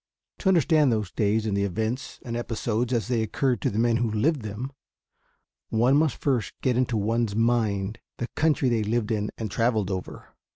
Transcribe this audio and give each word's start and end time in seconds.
To 0.39 0.47
understand 0.49 0.91
those 0.91 1.11
days 1.11 1.45
and 1.45 1.55
the 1.55 1.63
events 1.63 2.19
and 2.25 2.35
episodes 2.35 2.91
as 2.91 3.07
they 3.07 3.21
occurred 3.21 3.61
to 3.61 3.69
the 3.69 3.77
men 3.77 3.97
who 3.97 4.09
lived 4.09 4.41
them, 4.41 4.71
one 5.69 5.95
must 5.95 6.17
first 6.17 6.53
get 6.63 6.75
into 6.75 6.97
one's 6.97 7.35
mind 7.35 7.99
the 8.17 8.27
country 8.29 8.67
they 8.67 8.81
lived 8.81 9.11
in 9.11 9.29
and 9.37 9.51
traveled 9.51 9.91
over. 9.91 10.33